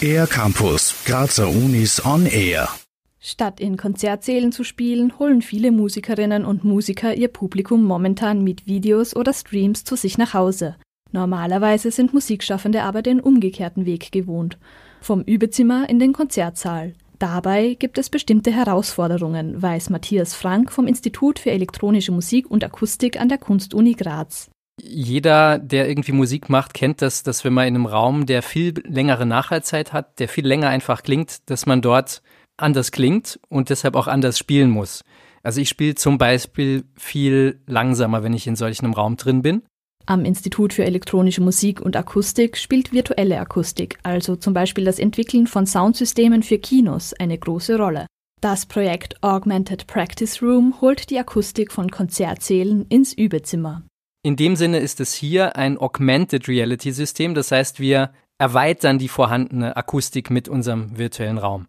Air 0.00 0.26
Campus, 0.26 0.94
Grazer 1.04 1.48
Unis 1.48 2.04
on 2.04 2.26
Air. 2.26 2.68
Statt 3.18 3.60
in 3.60 3.76
Konzertsälen 3.76 4.52
zu 4.52 4.62
spielen, 4.62 5.18
holen 5.18 5.42
viele 5.42 5.72
Musikerinnen 5.72 6.44
und 6.44 6.64
Musiker 6.64 7.14
ihr 7.14 7.28
Publikum 7.28 7.84
momentan 7.84 8.44
mit 8.44 8.66
Videos 8.66 9.16
oder 9.16 9.32
Streams 9.32 9.84
zu 9.84 9.96
sich 9.96 10.16
nach 10.16 10.32
Hause. 10.32 10.76
Normalerweise 11.12 11.90
sind 11.90 12.14
Musikschaffende 12.14 12.82
aber 12.82 13.02
den 13.02 13.20
umgekehrten 13.20 13.84
Weg 13.84 14.12
gewohnt. 14.12 14.58
Vom 15.00 15.22
Übezimmer 15.22 15.88
in 15.88 15.98
den 15.98 16.12
Konzertsaal. 16.12 16.94
Dabei 17.18 17.74
gibt 17.74 17.98
es 17.98 18.10
bestimmte 18.10 18.52
Herausforderungen, 18.52 19.60
weiß 19.60 19.90
Matthias 19.90 20.34
Frank 20.34 20.70
vom 20.70 20.86
Institut 20.86 21.38
für 21.38 21.50
elektronische 21.50 22.12
Musik 22.12 22.50
und 22.50 22.62
Akustik 22.62 23.18
an 23.20 23.28
der 23.28 23.38
Kunstuni 23.38 23.94
Graz. 23.94 24.50
Jeder, 24.80 25.58
der 25.58 25.88
irgendwie 25.88 26.12
Musik 26.12 26.50
macht, 26.50 26.74
kennt 26.74 27.00
das, 27.00 27.22
dass 27.22 27.44
wenn 27.44 27.54
man 27.54 27.66
in 27.66 27.74
einem 27.74 27.86
Raum, 27.86 28.26
der 28.26 28.42
viel 28.42 28.74
längere 28.86 29.24
Nachhaltzeit 29.24 29.92
hat, 29.92 30.18
der 30.18 30.28
viel 30.28 30.46
länger 30.46 30.68
einfach 30.68 31.02
klingt, 31.02 31.48
dass 31.50 31.66
man 31.66 31.80
dort 31.80 32.22
anders 32.58 32.92
klingt 32.92 33.40
und 33.48 33.70
deshalb 33.70 33.96
auch 33.96 34.06
anders 34.06 34.38
spielen 34.38 34.70
muss. 34.70 35.02
Also 35.42 35.60
ich 35.60 35.68
spiele 35.68 35.94
zum 35.94 36.18
Beispiel 36.18 36.84
viel 36.96 37.60
langsamer, 37.66 38.22
wenn 38.22 38.32
ich 38.32 38.46
in 38.46 38.56
solch 38.56 38.80
einem 38.80 38.94
Raum 38.94 39.16
drin 39.16 39.42
bin. 39.42 39.62
Am 40.04 40.24
Institut 40.24 40.72
für 40.72 40.84
elektronische 40.84 41.40
Musik 41.40 41.80
und 41.80 41.96
Akustik 41.96 42.56
spielt 42.56 42.92
virtuelle 42.92 43.40
Akustik, 43.40 43.98
also 44.02 44.36
zum 44.36 44.54
Beispiel 44.54 44.84
das 44.84 44.98
Entwickeln 44.98 45.46
von 45.46 45.66
Soundsystemen 45.66 46.42
für 46.42 46.58
Kinos, 46.58 47.12
eine 47.14 47.38
große 47.38 47.76
Rolle. 47.76 48.06
Das 48.40 48.66
Projekt 48.66 49.22
Augmented 49.22 49.86
Practice 49.86 50.42
Room 50.42 50.80
holt 50.80 51.10
die 51.10 51.18
Akustik 51.18 51.72
von 51.72 51.90
Konzertsälen 51.90 52.86
ins 52.88 53.12
Übezimmer. 53.12 53.82
In 54.26 54.34
dem 54.34 54.56
Sinne 54.56 54.80
ist 54.80 54.98
es 54.98 55.14
hier 55.14 55.54
ein 55.54 55.78
Augmented 55.78 56.48
Reality 56.48 56.90
System, 56.90 57.36
das 57.36 57.52
heißt, 57.52 57.78
wir 57.78 58.10
erweitern 58.38 58.98
die 58.98 59.06
vorhandene 59.06 59.76
Akustik 59.76 60.30
mit 60.30 60.48
unserem 60.48 60.98
virtuellen 60.98 61.38
Raum. 61.38 61.68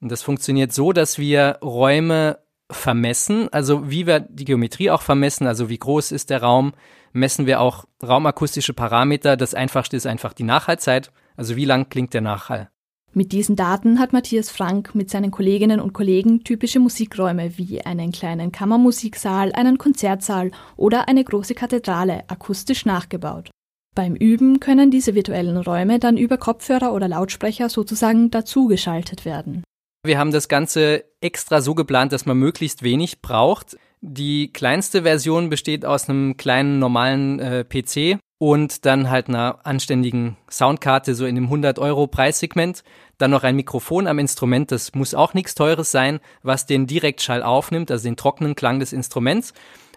Und 0.00 0.10
das 0.10 0.20
funktioniert 0.20 0.72
so, 0.72 0.92
dass 0.92 1.18
wir 1.18 1.60
Räume 1.62 2.40
vermessen, 2.68 3.52
also 3.52 3.88
wie 3.88 4.08
wir 4.08 4.18
die 4.18 4.44
Geometrie 4.44 4.90
auch 4.90 5.02
vermessen, 5.02 5.46
also 5.46 5.68
wie 5.68 5.78
groß 5.78 6.10
ist 6.10 6.30
der 6.30 6.42
Raum, 6.42 6.72
messen 7.12 7.46
wir 7.46 7.60
auch 7.60 7.84
raumakustische 8.02 8.74
Parameter. 8.74 9.36
Das 9.36 9.54
einfachste 9.54 9.96
ist 9.96 10.06
einfach 10.06 10.32
die 10.32 10.42
Nachhallzeit, 10.42 11.12
also 11.36 11.54
wie 11.54 11.66
lang 11.66 11.88
klingt 11.88 12.14
der 12.14 12.20
Nachhall. 12.20 12.68
Mit 13.14 13.32
diesen 13.32 13.56
Daten 13.56 13.98
hat 13.98 14.14
Matthias 14.14 14.48
Frank 14.50 14.94
mit 14.94 15.10
seinen 15.10 15.30
Kolleginnen 15.30 15.80
und 15.80 15.92
Kollegen 15.92 16.44
typische 16.44 16.80
Musikräume 16.80 17.58
wie 17.58 17.82
einen 17.82 18.10
kleinen 18.10 18.52
Kammermusiksaal, 18.52 19.52
einen 19.52 19.76
Konzertsaal 19.76 20.50
oder 20.76 21.08
eine 21.08 21.22
große 21.22 21.54
Kathedrale 21.54 22.24
akustisch 22.28 22.86
nachgebaut. 22.86 23.50
Beim 23.94 24.16
Üben 24.16 24.60
können 24.60 24.90
diese 24.90 25.14
virtuellen 25.14 25.58
Räume 25.58 25.98
dann 25.98 26.16
über 26.16 26.38
Kopfhörer 26.38 26.94
oder 26.94 27.06
Lautsprecher 27.06 27.68
sozusagen 27.68 28.30
dazugeschaltet 28.30 29.26
werden. 29.26 29.62
Wir 30.06 30.18
haben 30.18 30.32
das 30.32 30.48
Ganze 30.48 31.04
extra 31.20 31.60
so 31.60 31.74
geplant, 31.74 32.12
dass 32.12 32.24
man 32.24 32.38
möglichst 32.38 32.82
wenig 32.82 33.20
braucht. 33.20 33.76
Die 34.00 34.50
kleinste 34.54 35.02
Version 35.02 35.50
besteht 35.50 35.84
aus 35.84 36.08
einem 36.08 36.38
kleinen 36.38 36.78
normalen 36.78 37.38
äh, 37.40 37.64
PC 37.64 38.18
und 38.42 38.86
dann 38.86 39.08
halt 39.08 39.28
einer 39.28 39.60
anständigen 39.62 40.36
Soundkarte, 40.50 41.14
so 41.14 41.26
in 41.26 41.36
dem 41.36 41.44
100 41.44 41.78
Euro 41.78 42.08
Preissegment. 42.08 42.82
Dann 43.16 43.30
noch 43.30 43.44
ein 43.44 43.54
Mikrofon 43.54 44.08
am 44.08 44.18
Instrument, 44.18 44.72
das 44.72 44.96
muss 44.96 45.14
auch 45.14 45.32
nichts 45.32 45.54
Teures 45.54 45.92
sein, 45.92 46.18
was 46.42 46.66
den 46.66 46.88
Direktschall 46.88 47.44
aufnimmt, 47.44 47.92
also 47.92 48.02
den 48.02 48.16
trockenen 48.16 48.56
Klang 48.56 48.80
des 48.80 48.92
Instruments. 48.92 49.54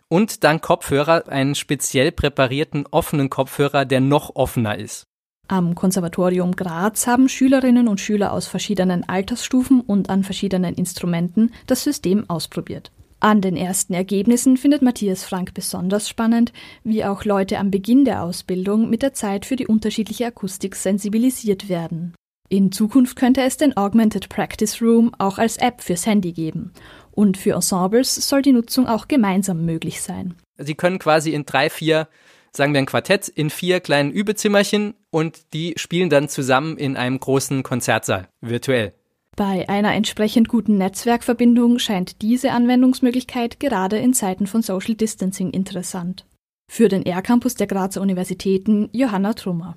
Und 0.10 0.44
dann 0.44 0.62
Kopfhörer, 0.62 1.28
einen 1.28 1.56
speziell 1.56 2.12
präparierten 2.12 2.86
offenen 2.92 3.32
Kopfhörer, 3.32 3.84
der 3.84 4.00
noch 4.00 4.36
offener 4.36 4.78
ist. 4.78 5.08
Am 5.48 5.74
Konservatorium 5.74 6.56
Graz 6.56 7.08
haben 7.08 7.30
Schülerinnen 7.30 7.88
und 7.88 8.00
Schüler 8.00 8.32
aus 8.32 8.46
verschiedenen 8.46 9.10
Altersstufen 9.10 9.82
und 9.82 10.12
an 10.12 10.24
verschiedenen 10.24 10.76
Instrumenten 10.76 11.52
das 11.66 11.84
System 11.84 12.30
ausprobiert. 12.30 12.92
An 13.26 13.42
den 13.42 13.58
ersten 13.58 13.96
Ergebnissen 13.96 14.56
findet 14.56 14.84
Matthias 14.84 15.24
Frank 15.24 15.56
besonders 15.56 16.08
spannend, 16.08 16.54
wie 16.84 17.04
auch 17.04 17.26
Leute 17.26 17.58
am 17.58 17.72
Beginn 17.72 18.06
der 18.06 18.22
Ausbildung 18.22 18.88
mit 18.88 19.02
der 19.02 19.14
Zeit 19.14 19.48
für 19.48 19.56
die 19.56 19.66
unterschiedliche 19.66 20.28
Akustik 20.28 20.76
sensibilisiert 20.76 21.68
werden. 21.68 22.14
In 22.50 22.72
Zukunft 22.72 23.16
könnte 23.16 23.42
es 23.42 23.58
den 23.58 23.76
Augmented 23.76 24.30
Practice 24.30 24.80
Room 24.80 25.12
auch 25.18 25.40
als 25.40 25.58
App 25.58 25.82
fürs 25.82 26.06
Handy 26.06 26.34
geben. 26.34 26.72
Und 27.10 27.36
für 27.36 27.54
Ensembles 27.54 28.14
soll 28.14 28.44
die 28.44 28.52
Nutzung 28.52 28.86
auch 28.86 29.08
gemeinsam 29.08 29.66
möglich 29.66 30.04
sein. 30.04 30.36
Sie 30.60 30.76
können 30.76 31.00
quasi 31.00 31.32
in 31.32 31.46
drei, 31.46 31.72
vier 31.72 32.08
sagen 32.52 32.74
wir 32.74 32.80
ein 32.80 32.86
Quartett 32.86 33.28
in 33.28 33.50
vier 33.50 33.80
kleinen 33.80 34.12
Übezimmerchen 34.12 34.94
und 35.10 35.52
die 35.54 35.74
spielen 35.78 36.12
dann 36.12 36.30
zusammen 36.30 36.78
in 36.78 36.96
einem 36.96 37.20
großen 37.20 37.64
Konzertsaal, 37.64 38.28
virtuell. 38.42 38.94
Bei 39.36 39.68
einer 39.68 39.94
entsprechend 39.94 40.48
guten 40.48 40.78
Netzwerkverbindung 40.78 41.80
scheint 41.80 42.22
diese 42.22 42.52
Anwendungsmöglichkeit 42.52 43.60
gerade 43.60 43.98
in 43.98 44.14
Zeiten 44.14 44.48
von 44.48 44.62
Social 44.62 44.96
Distancing 44.96 45.50
interessant. 45.50 46.26
Für 46.72 46.88
den 46.88 47.06
R-Campus 47.06 47.56
der 47.56 47.68
Grazer 47.68 48.00
Universitäten 48.00 48.88
Johanna 48.94 49.34
Trummer. 49.34 49.76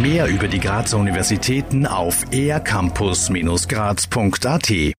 Mehr 0.00 0.28
über 0.28 0.48
die 0.48 0.60
Grazer 0.60 0.98
Universitäten 0.98 1.86
auf 1.86 2.24
ercampus-graz.at 2.32 4.70